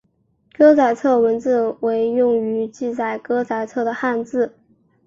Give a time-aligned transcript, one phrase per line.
[0.57, 4.57] 歌仔册文字为用于记述歌仔册的汉字。